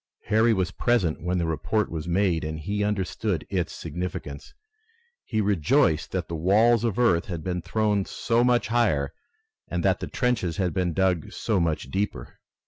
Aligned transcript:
Harry 0.29 0.51
was 0.51 0.71
present 0.71 1.21
when 1.21 1.37
the 1.37 1.45
report 1.45 1.91
was 1.91 2.07
made 2.07 2.43
and 2.43 2.61
he 2.61 2.83
understood 2.83 3.45
its 3.51 3.71
significance. 3.71 4.51
He 5.25 5.41
rejoiced 5.41 6.11
that 6.11 6.27
the 6.27 6.33
walls 6.33 6.83
of 6.83 6.97
earth 6.97 7.25
had 7.25 7.43
been 7.43 7.61
thrown 7.61 8.05
so 8.05 8.43
much 8.43 8.69
higher 8.69 9.13
and 9.67 9.85
that 9.85 9.99
the 9.99 10.07
trenches 10.07 10.57
had 10.57 10.73
been 10.73 10.93
dug 10.93 11.31
so 11.31 11.59
much 11.59 11.91
deeper. 11.91 12.39